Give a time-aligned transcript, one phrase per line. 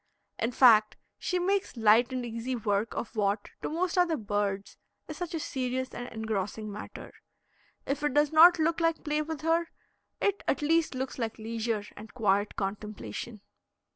[0.39, 4.75] In fact, she makes light and easy work of what, to most other birds,
[5.07, 7.13] is such a serious and engrossing matter.
[7.85, 9.67] If it does not look like play with her,
[10.19, 13.41] it at least looks like leisure and quiet contemplation.